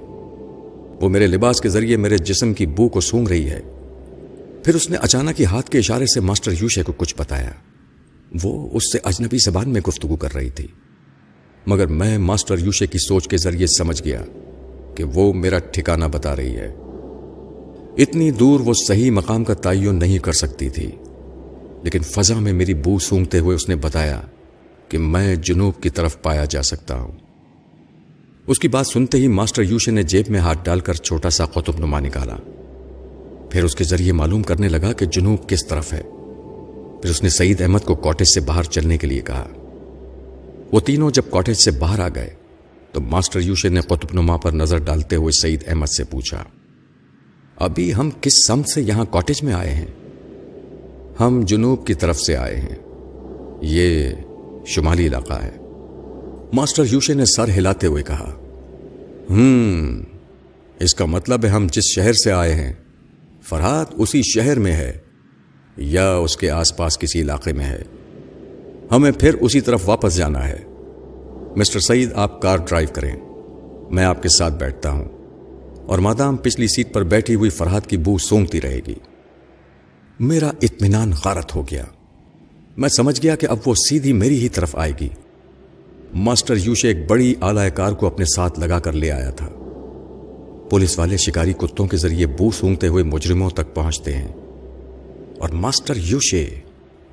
[1.02, 3.62] وہ میرے لباس کے ذریعے میرے جسم کی بو کو سونگ رہی ہے۔
[4.63, 7.52] پھر اس نے اچانک ہی ہاتھ کے اشارے سے ماسٹر یوشے کو کچھ بتایا۔
[8.43, 10.67] وہ اس سے اجنبی زبان میں گفتگو کر رہی تھی۔
[11.67, 14.22] مگر میں ماسٹر یوشے کی سوچ کے ذریعے سمجھ گیا
[14.95, 16.76] کہ وہ میرا ٹھکانہ بتا رہی ہے۔
[17.98, 20.91] اتنی دور وہ صحیح مقام کا تعین نہیں کر سکتی تھی۔
[21.84, 24.22] لیکن فضا میں میری بو سونگتے ہوئے اس نے بتایا
[24.89, 27.12] کہ میں جنوب کی طرف پایا جا سکتا ہوں۔
[28.48, 31.45] اس کی بات سنتے ہی ماسٹر یوشے نے جیب میں ہاتھ ڈال کر چھوٹا سا
[31.45, 32.36] قطب نما نکالا۔
[33.50, 36.02] پھر اس کے ذریعے معلوم کرنے لگا کہ جنوب کس طرف ہے۔
[37.02, 39.48] پھر اس نے سعید احمد کو کاٹیج سے باہر چلنے کے لیے کہا۔
[40.72, 42.30] وہ تینوں جب کاٹیج سے باہر آ گئے،
[42.92, 46.44] تو ماسٹر یوشے نے قطب نما پر نظر ڈالتے ہوئے سعید احمد سے پوچھا،
[47.56, 49.86] ابھی ہم کس سمت سے یہاں کاٹیج میں آئے ہیں؟
[51.20, 52.76] ہم جنوب کی طرف سے آئے ہیں۔
[53.62, 54.10] یہ
[54.66, 55.52] شمالی علاقہ ہے۔
[56.54, 58.34] ماسٹر یوشے نے سر ہلاتے ہوئے کہا
[59.30, 60.04] ہم
[60.80, 62.74] اس کا مطلب ہے ہم جس شہر سے آئے ہیں
[63.50, 64.98] فرحات اسی شہر میں ہے
[65.78, 67.82] یا اس کے آس پاس کسی علاقے میں ہے۔
[68.92, 70.60] ہمیں پھر اسی طرف واپس جانا ہے۔
[71.56, 73.16] مسٹر سعید، آپ کار ڈرائیو کریں۔
[73.92, 75.06] میں آپ کے ساتھ بیٹھتا ہوں۔
[75.86, 78.96] اور مادام پچھلی سیٹ پر بیٹھی ہوئی فرحت کی بو سونگتی رہے گی۔
[80.20, 81.86] میرا اطمینان غارت ہو گیا۔
[82.78, 85.10] میں سمجھ گیا کہ اب وہ سیدھی میری ہی طرف آئے گی۔
[86.14, 89.50] ماسٹر یوشے ایک بڑی آلائے کار کو اپنے ساتھ لگا کر لے آیا تھا۔
[90.70, 94.28] پولیس والے شکاری کتوں کے ذریعے بو سونگتے ہوئے مجرموں تک پہنچتے ہیں۔
[95.40, 96.50] اور ماسٹر یوشے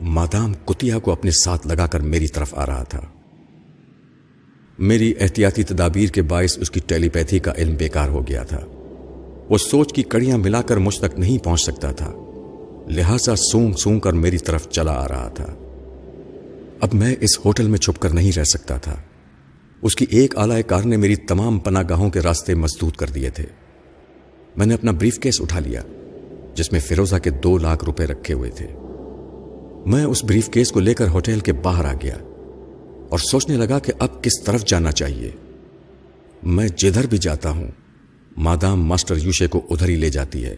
[0.00, 3.00] مادام کتیا کو اپنے ساتھ لگا کر میری طرف آ رہا تھا۔
[4.78, 8.60] میری احتیاطی تدابیر کے باعث اس کی ٹیلی پیتھی کا علم بیکار ہو گیا تھا۔
[9.50, 12.12] وہ سوچ کی کڑیاں ملا کر مجھ تک نہیں پہنچ سکتا تھا۔
[12.88, 15.54] لہذا سونگ سونگ کر میری طرف چلا آ رہا تھا۔
[16.80, 18.96] اب میں اس ہوٹل میں چھپ کر نہیں رہ سکتا تھا۔
[19.86, 23.30] اس کی ایک آلائے کار نے میری تمام پناہ گاہوں کے راستے مسدود کر دیے
[23.30, 23.44] تھے۔
[24.56, 25.82] میں نے اپنا بریف کیس اٹھا لیا،
[26.54, 28.66] جس میں فیروزہ کے دو لاکھ روپے رکھے ہوئے تھے۔
[29.86, 32.16] میں اس بریف کیس کو لے کر ہوٹل کے باہر آ گیا
[33.10, 35.30] اور سوچنے لگا کہ اب کس طرف جانا چاہیے۔
[36.42, 37.68] میں جدھر بھی جاتا ہوں،
[38.36, 40.56] مادام ماسٹر یوشے کو ادھر ہی لے جاتی ہے۔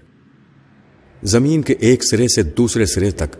[1.22, 3.36] زمین کے ایک سرے سے دوسرے سرے تک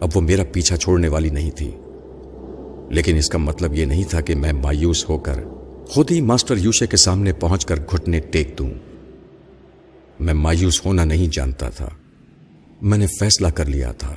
[0.00, 1.70] اب وہ میرا پیچھا چھوڑنے والی نہیں تھی۔
[2.90, 5.34] لیکن اس کا مطلب یہ نہیں تھا کہ میں مایوس ہو کر
[5.88, 8.70] خود ہی ماسٹر یوشے کے سامنے پہنچ کر گھٹنے ٹیک دوں۔
[10.20, 11.88] میں مایوس ہونا نہیں جانتا تھا۔
[12.82, 14.14] میں نے فیصلہ کر لیا تھا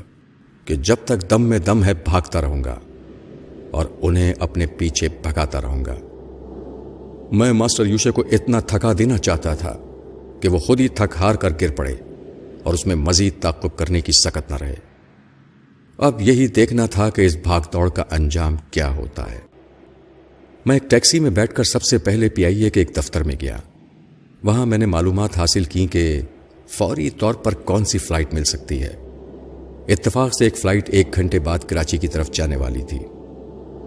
[0.66, 2.80] کہ جب تک دم میں دم ہے بھاگتا رہوں گا
[3.72, 5.96] اور انہیں اپنے پیچھے بھگاتا رہوں گا۔
[7.32, 9.78] میں ماسٹر یوشے کو اتنا تھکا دینا چاہتا تھا
[10.42, 11.96] کہ وہ خود ہی تھک ہار کر گر پڑے
[12.64, 14.87] اور اس میں مزید تعقب کرنے کی سکت نہ رہے۔
[15.98, 19.40] اب یہی دیکھنا تھا کہ اس بھاگ دوڑ کا انجام کیا ہوتا ہے۔
[20.66, 23.24] میں ایک ٹیکسی میں بیٹھ کر سب سے پہلے پی آئی اے کے ایک دفتر
[23.24, 23.58] میں گیا۔
[24.44, 26.22] وہاں میں نے معلومات حاصل کی کہ
[26.68, 28.94] فوری طور پر کون سی فلائٹ مل سکتی ہے۔
[29.88, 33.00] اتفاق سے ایک فلائٹ ایک گھنٹے بعد کراچی کی طرف جانے والی تھی۔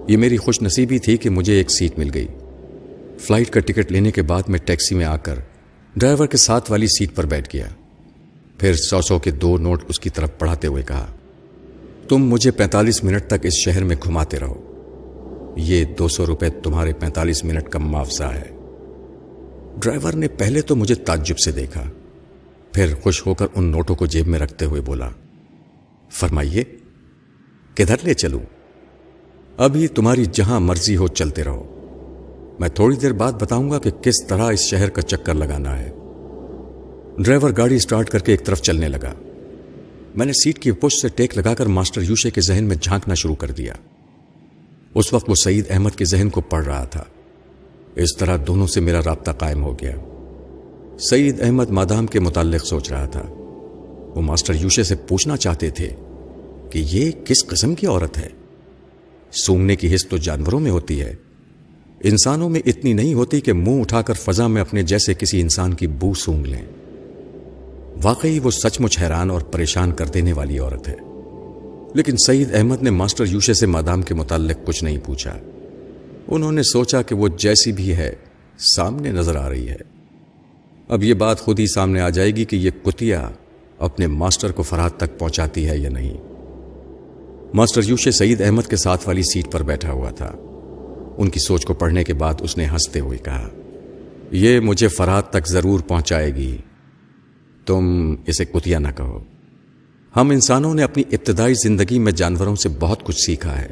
[0.09, 2.29] یہ میری خوش نصیبی تھی کہ مجھے ایک سیٹ مل گئی۔
[3.18, 5.35] فلائٹ کا ٹکٹ لینے کے بعد میں ٹیکسی میں آ کر
[5.96, 7.66] ڈرائیور کے ساتھ والی سیٹ پر بیٹھ گیا۔
[8.59, 11.07] پھر سو سو کے دو نوٹ اس کی طرف پڑھاتے ہوئے کہا
[12.11, 14.55] تم مجھے پینتالیس منٹ تک اس شہر میں گھماتے رہو۔
[15.57, 18.51] یہ دو سو روپے تمہارے پینتالیس منٹ کا معاوضہ ہے۔
[19.77, 21.83] ڈرائیور نے پہلے تو مجھے تعجب سے دیکھا،
[22.73, 25.09] پھر خوش ہو کر ان نوٹوں کو جیب میں رکھتے ہوئے بولا،
[26.11, 26.64] فرمائیے،
[27.75, 28.40] کدھر لے چلوں؟
[29.57, 31.81] ابھی تمہاری جہاں مرضی ہو چلتے رہو۔
[32.61, 35.90] میں تھوڑی دیر بعد بتاؤں گا کہ کس طرح اس شہر کا چکر لگانا ہے۔
[37.18, 39.12] ڈرائیور گاڑی سٹارٹ کر کے ایک طرف چلنے لگا۔
[40.14, 43.14] میں نے سیٹ کی پش سے ٹیک لگا کر ماسٹر یوشے کے ذہن میں جھانکنا
[43.14, 43.75] شروع کر دیا۔
[44.94, 47.05] اس وقت وہ سعید احمد کے ذہن کو پڑھ رہا تھا۔
[47.94, 49.96] اس طرح دونوں سے میرا رابطہ قائم ہو گیا۔
[50.99, 53.23] سعید احمد مادام کے متعلق سوچ رہا تھا۔
[54.16, 55.90] وہ ماسٹر یوشے سے پوچھنا چاہتے تھے
[56.70, 58.29] کہ یہ کس قسم کی عورت ہے؟
[59.33, 61.14] سونگنے کی حص تو جانوروں میں ہوتی ہے۔
[62.05, 65.75] انسانوں میں اتنی نہیں ہوتی کہ منہ اٹھا کر فضا میں اپنے جیسے کسی انسان
[65.75, 66.62] کی بو سونگ لیں۔
[68.03, 70.94] واقعی وہ سچ مچ حیران اور پریشان کر دینے والی عورت ہے۔
[71.94, 75.38] لیکن سعید احمد نے ماسٹر یوشے سے مادام کے متعلق کچھ نہیں پوچھا۔
[76.29, 78.14] انہوں نے سوچا کہ وہ جیسی بھی ہے،
[78.76, 79.76] سامنے نظر آ رہی ہے۔
[80.88, 83.29] اب یہ بات خود ہی سامنے آ جائے گی کہ یہ کتیا
[83.79, 86.16] اپنے ماسٹر کو فرحت تک پہنچاتی ہے یا نہیں۔
[87.55, 90.33] ماسٹر یوشے سعید احمد کے ساتھ والی سیٹ پر بیٹھا ہوا تھا۔
[91.18, 93.48] ان کی سوچ کو پڑھنے کے بعد اس نے ہنستے ہوئے کہا،
[94.31, 96.57] یہ مجھے فرحت تک ضرور پہنچائے گی۔
[97.66, 99.18] تم اسے کتیا نہ کہو۔
[100.16, 103.68] ہم انسانوں نے اپنی ابتدائی زندگی میں جانوروں سے بہت کچھ سیکھا ہے۔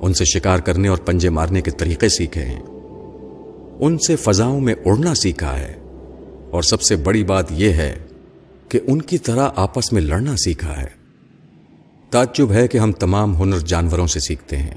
[0.00, 2.60] ان سے شکار کرنے اور پنجے مارنے کے طریقے سیکھے ہیں۔
[3.80, 5.74] ان سے فضاؤں میں اڑنا سیکھا ہے۔
[6.50, 7.98] اور سب سے بڑی بات یہ ہے
[8.68, 10.88] کہ ان کی طرح آپس میں لڑنا سیکھا ہے۔
[12.10, 14.74] تعجب ہے کہ ہم تمام ہنر جانوروں سے سیکھتے ہیں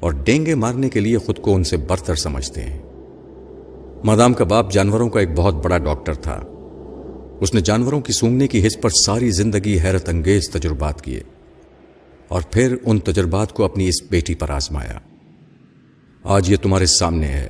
[0.00, 2.78] اور ڈینگے مارنے کے لیے خود کو ان سے برتر سمجھتے ہیں۔
[4.04, 6.42] مادام کا باپ جانوروں کا ایک بہت بڑا ڈاکٹر تھا۔
[7.42, 11.20] اس نے جانوروں کی سونگنے کی حص پر ساری زندگی حیرت انگیز تجربات کیے
[12.28, 14.98] اور پھر ان تجربات کو اپنی اس بیٹی پر آزمایا۔
[16.22, 17.48] آج یہ تمہارے سامنے ہے۔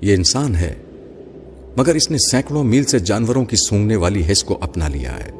[0.00, 0.74] یہ انسان ہے،
[1.76, 5.30] مگر اس نے سینکڑوں میل سے جانوروں کی سونگنے والی حص کو اپنا لیا ہے۔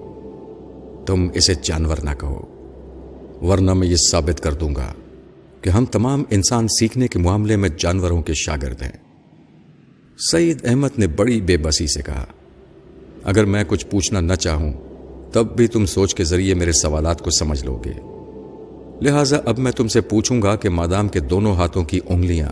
[1.06, 2.40] تم اسے جانور نہ کہو،
[3.42, 4.92] ورنہ میں یہ ثابت کر دوں گا
[5.62, 8.96] کہ ہم تمام انسان سیکھنے کے معاملے میں جانوروں کے شاگرد ہیں۔
[10.32, 12.26] سعید احمد نے بڑی بے بسی سے کہا
[13.24, 14.72] اگر میں کچھ پوچھنا نہ چاہوں،
[15.33, 17.92] تب بھی تم سوچ کے ذریعے میرے سوالات کو سمجھ لو گے۔
[19.02, 22.48] لہذا اب میں تم سے پوچھوں گا کہ مادام کے دونوں ہاتھوں کی انگلیاں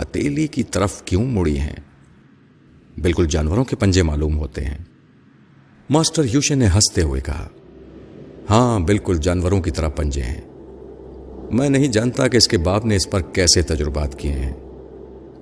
[0.00, 1.76] ہتیلی کی طرف کیوں مڑی ہیں؟
[3.02, 4.78] بالکل جانوروں کے پنجے معلوم ہوتے ہیں۔
[5.90, 7.48] ماسٹر یوشے نے ہنستے ہوئے کہا
[8.50, 10.40] ہاں بالکل جانوروں کی طرح پنجے ہیں۔
[11.50, 14.52] میں نہیں جانتا کہ اس کے باپ نے اس پر کیسے تجربات کیے ہیں،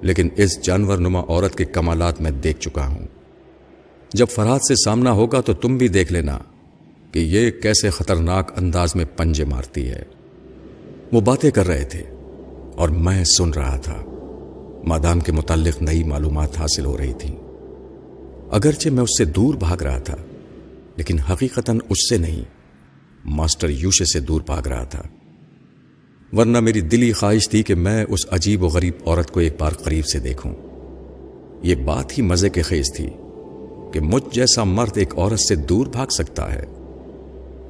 [0.02, 3.06] لیکن اس جانور نما عورت کے کمالات میں دیکھ چکا ہوں۔
[4.14, 6.38] جب فرحت سے سامنا ہوگا تو تم بھی دیکھ لینا
[7.12, 10.02] کہ یہ کیسے خطرناک انداز میں پنجے مارتی ہے۔
[11.12, 12.02] وہ باتیں کر رہے تھے
[12.74, 13.96] اور میں سن رہا تھا۔
[14.84, 17.34] مادام کے متعلق نئی معلومات حاصل ہو رہی تھی
[18.50, 20.16] اگرچہ میں اس سے دور بھاگ رہا تھا،
[20.96, 22.42] لیکن حقیقتاً اس سے نہیں،
[23.24, 25.02] ماسٹر یوشے سے دور بھاگ رہا تھا۔
[26.32, 29.72] ورنہ میری دلی خواہش تھی کہ میں اس عجیب و غریب عورت کو ایک بار
[29.72, 30.54] قریب سے دیکھوں۔
[31.62, 33.10] یہ بات ہی مزے کے خیز تھی۔
[33.92, 36.64] کہ مجھ جیسا مرد ایک عورت سے دور بھاگ سکتا ہے،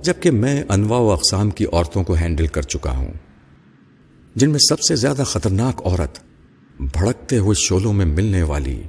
[0.03, 3.13] جبکہ میں انواع و اقسام کی عورتوں کو ہینڈل کر چکا ہوں،
[4.35, 6.19] جن میں سب سے زیادہ خطرناک عورت
[6.81, 8.83] بھڑکتے ہوئے شولوں میں ملنے والی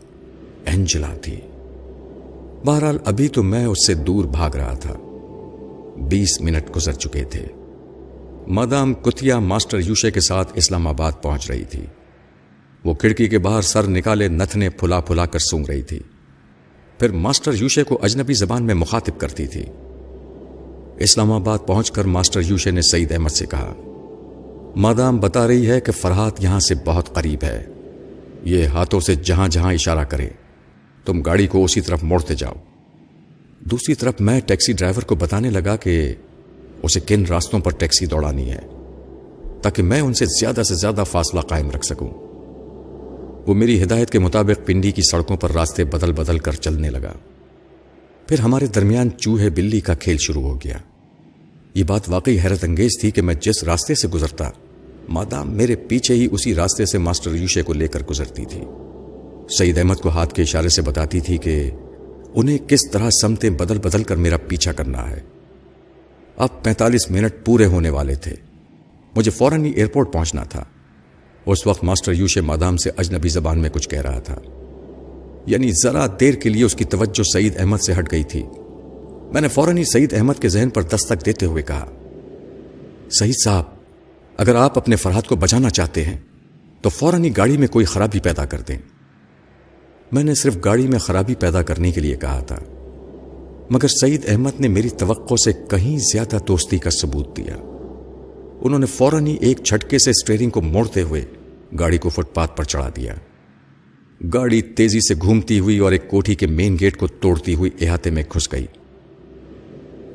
[0.65, 1.39] اینجلا تھی۔
[2.65, 4.93] بہرحال ابھی تو میں اس سے دور بھاگ رہا تھا۔
[6.09, 7.45] بیس منٹ گزر چکے تھے۔
[8.47, 11.85] مادام کتیا ماسٹر یوشے کے ساتھ اسلام آباد پہنچ رہی تھی۔
[12.85, 15.99] وہ کھڑکی کے باہر سر نکالے نتنے پھلا پھلا کر سونگ رہی تھی۔
[17.01, 19.63] پھر ماسٹر یوشے کو اجنبی زبان میں مخاطب کرتی تھی۔
[20.97, 23.73] اسلام آباد پہنچ کر ماسٹر یوشے نے سعید احمد سے کہا،
[24.75, 27.65] مادام بتا رہی ہے کہ فرحات یہاں سے بہت قریب ہے۔
[28.43, 30.29] یہ ہاتھوں سے جہاں جہاں اشارہ کرے،
[31.05, 32.53] تم گاڑی کو اسی طرف موڑتے جاؤ۔
[33.59, 36.13] دوسری طرف میں ٹیکسی ڈرائیور کو بتانے لگا کہ
[36.83, 38.61] اسے کن راستوں پر ٹیکسی دوڑانی ہے،
[39.61, 42.30] تاکہ میں ان سے زیادہ سے زیادہ فاصلہ قائم رکھ سکوں۔
[43.47, 47.13] وہ میری ہدایت کے مطابق پنڈی کی سڑکوں پر راستے بدل بدل کر چلنے لگا۔
[48.27, 50.77] پھر ہمارے درمیان چوہے بلی کا کھیل شروع ہو گیا۔
[51.75, 54.49] یہ بات واقعی حیرت انگیز تھی کہ میں جس راستے سے گزرتا،
[55.09, 58.61] مادام میرے پیچھے ہی اسی راستے سے ماسٹر یوشے کو لے کر گزرتی تھی۔
[59.57, 61.71] سعید احمد کو ہاتھ کے اشارے سے بتاتی تھی کہ
[62.33, 65.19] انہیں کس طرح سمتیں بدل بدل کر میرا پیچھا کرنا ہے۔
[66.37, 68.33] اب پینتالیس منٹ پورے ہونے والے تھے۔
[69.15, 70.63] مجھے فوراً ہی ایئرپورٹ پہنچنا تھا۔
[71.45, 74.39] اس وقت ماسٹر یوشے مادام سے اجنبی زبان میں کچھ کہہ رہا تھا۔
[75.45, 78.43] یعنی ذرا دیر کے لیے اس کی توجہ سعید احمد سے ہٹ گئی تھی۔
[79.33, 81.85] میں نے فوراً ہی سعید احمد کے ذہن پر دستک دیتے ہوئے کہا،
[83.19, 83.63] سعید صاحب،
[84.37, 86.17] اگر آپ اپنے فرحت کو بچانا چاہتے ہیں،
[86.81, 88.77] تو فوراً ہی گاڑی میں کوئی خرابی پیدا کر دیں۔
[90.11, 92.57] میں نے صرف گاڑی میں خرابی پیدا کرنے کے لیے کہا تھا،
[93.69, 97.70] مگر سعید احمد نے میری توقع سے کہیں زیادہ دوستی کا ثبوت دیا۔
[98.61, 101.25] انہوں نے فوراً ہی ایک چھٹکے سے اسٹیئرنگ کو موڑتے ہوئے
[101.79, 103.13] گاڑی کو فٹ پاتھ پر چڑھا دیا۔
[104.33, 108.09] گاڑی تیزی سے گھومتی ہوئی اور ایک کوٹھی کے مین گیٹ کو توڑتی ہوئی احاطے
[108.09, 108.65] میں گھس گئی۔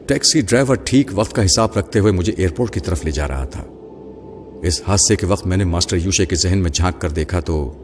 [0.06, 3.44] ٹیکسی ڈرائیور ٹھیک وقت کا حساب رکھتے ہوئے مجھے ایئرپورٹ کی طرف لے جا رہا
[3.44, 3.64] تھا۔
[4.62, 7.82] اس حادثے کے وقت میں نے ماسٹر یوشے کے ذہن میں جھانک کر دیکھا تو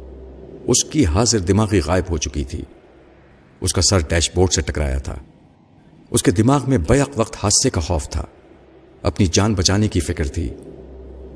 [0.67, 2.63] اس کی حاضر دماغی غائب ہو چکی تھی۔
[3.61, 5.15] اس کا سر ڈیش بورڈ سے ٹکرایا تھا۔
[6.11, 8.25] اس کے دماغ میں بیک وقت حادثے کا خوف تھا۔
[9.03, 10.49] اپنی جان بچانے کی فکر تھی۔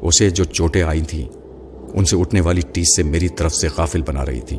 [0.00, 1.24] اسے جو چوٹیں آئی تھیں،
[1.94, 4.58] ان سے اٹھنے والی ٹیس سے میری طرف سے غافل بنا رہی تھی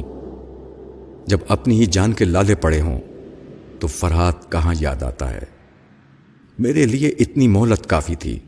[1.25, 2.99] جب اپنی ہی جان کے لالے پڑے ہوں،
[3.79, 5.39] تو فرحات کہاں یاد آتا ہے؟
[6.59, 8.39] میرے لیے اتنی مہلت کافی تھی۔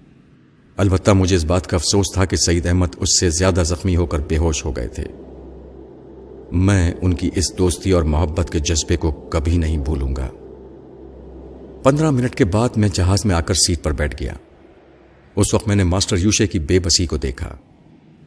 [0.77, 4.05] البتہ مجھے اس بات کا افسوس تھا کہ سعید احمد اس سے زیادہ زخمی ہو
[4.05, 5.03] کر بے ہوش ہو گئے تھے۔
[6.51, 10.27] میں ان کی اس دوستی اور محبت کے جذبے کو کبھی نہیں بھولوں گا۔
[11.83, 14.33] پندرہ منٹ کے بعد میں جہاز میں آ کر سیٹ پر بیٹھ گیا۔
[15.35, 17.55] اس وقت میں نے ماسٹر یوشے کی بے بسی کو دیکھا۔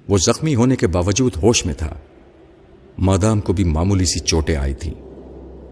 [0.08, 1.94] وہ زخمی ہونے کے باوجود ہوش میں تھا۔
[2.98, 4.94] مادام کو بھی معمولی سی چوٹیں آئی تھیں،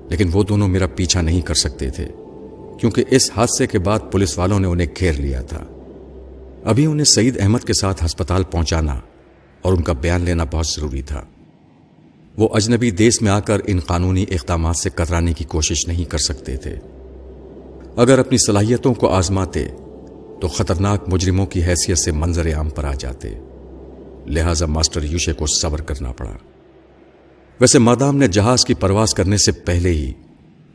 [0.09, 2.07] لیکن وہ دونوں میرا پیچھا نہیں کر سکتے تھے،
[2.81, 5.65] کیونکہ اس حادثے کے بعد پولیس والوں نے انہیں گھیر لیا تھا۔
[6.65, 9.01] ابھی انہیں سعید احمد کے ساتھ ہسپتال پہنچانا
[9.63, 11.25] اور ان کا بیان لینا بہت ضروری تھا۔
[12.37, 16.19] وہ اجنبی دیس میں آ کر ان قانونی اقدامات سے کترانے کی کوشش نہیں کر
[16.19, 16.77] سکتے تھے۔
[17.97, 19.69] اگر اپنی صلاحیتوں کو آزماتے
[20.41, 23.29] تو خطرناک مجرموں کی حیثیت سے منظر عام پر آ جاتے۔
[24.27, 26.33] لہذا ماسٹر یوشے کو صبر کرنا پڑا۔
[27.61, 30.13] ویسے مادام نے جہاز کی پرواز کرنے سے پہلے ہی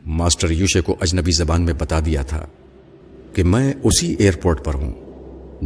[0.06, 2.46] ماسٹر یوشے کو اجنبی زبان میں بتا دیا تھا
[3.32, 4.92] کہ میں اسی ایئرپورٹ پر ہوں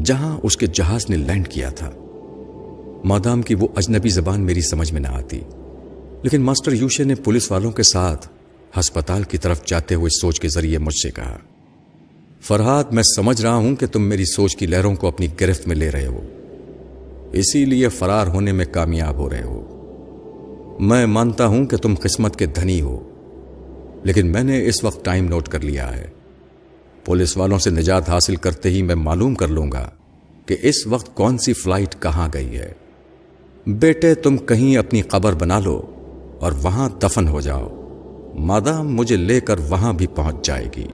[0.05, 1.91] جہاں اس کے جہاز نے لینڈ کیا تھا۔
[3.05, 5.41] مادام کی وہ اجنبی زبان میری سمجھ میں نہ آتی۔
[6.23, 8.29] لیکن ماسٹر یوشے نے پولیس والوں کے ساتھ
[8.79, 11.39] ہسپتال کی طرف جاتے ہوئے سوچ کے ذریعے مجھ سے کہا۔
[12.43, 15.77] فرحات، میں سمجھ رہا ہوں کہ تم میری سوچ کی لہروں کو اپنی گرفت میں
[15.77, 16.21] لے رہے ہو۔
[17.33, 19.67] اسی لیے فرار ہونے میں کامیاب ہو رہے ہو۔
[20.81, 23.09] میں مانتا ہوں کہ تم قسمت کے دھنی ہو،
[24.05, 26.07] لیکن میں نے اس وقت ٹائم نوٹ کر لیا ہے۔
[27.05, 29.91] پولیس والوں سے نجات حاصل کرتے ہی میں معلوم کر لوں گا
[30.47, 32.73] کہ اس وقت کون سی فلائٹ کہاں گئی ہے۔
[33.67, 35.83] بیٹے، تم کہیں اپنی قبر بنا لو
[36.41, 37.69] اور وہاں دفن ہو جاؤ۔
[38.35, 40.87] مادام مجھے لے کر وہاں بھی پہنچ جائے گی۔